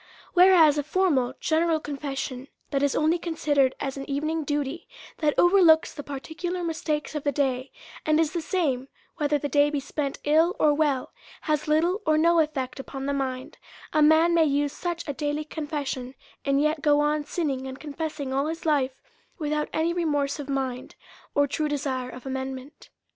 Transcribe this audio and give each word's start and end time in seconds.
Whereas 0.33 0.79
a 0.79 0.83
formal, 0.83 1.35
general 1.39 1.79
confession, 1.79 2.47
that 2.71 2.81
is 2.81 2.95
only 2.95 3.19
considered 3.19 3.75
as 3.79 3.97
an 3.97 4.09
evening 4.09 4.43
duty, 4.43 4.87
that 5.19 5.37
overlooks 5.37 5.93
the 5.93 6.01
par 6.01 6.19
ticular 6.19 6.65
mistakes 6.65 7.13
of 7.13 7.23
the 7.23 7.31
day, 7.31 7.71
and 8.03 8.19
is 8.19 8.33
the 8.33 8.41
same 8.41 8.87
whether 9.17 9.37
the 9.37 9.47
day 9.47 9.69
be 9.69 9.79
spent 9.79 10.17
ill 10.23 10.55
or 10.59 10.73
well, 10.73 11.11
has 11.41 11.67
little 11.67 12.01
or 12.03 12.17
no 12.17 12.39
effect 12.39 12.79
upon 12.79 13.05
the 13.05 13.13
mind; 13.13 13.59
a 13.93 14.01
man 14.01 14.33
may 14.33 14.45
use 14.45 14.73
such 14.73 15.07
a 15.07 15.13
daily 15.13 15.43
confession, 15.43 16.15
and 16.43 16.59
yet 16.63 16.81
go 16.81 16.99
on 16.99 17.23
sinning 17.23 17.67
and 17.67 17.79
confessing 17.79 18.33
all 18.33 18.47
his 18.47 18.65
life, 18.65 19.03
without 19.37 19.69
any 19.71 19.93
remorse 19.93 20.39
of 20.39 20.49
mind, 20.49 20.95
or 21.35 21.45
true 21.45 21.69
desire 21.69 22.09
of 22.09 22.25
amendment. 22.25 22.89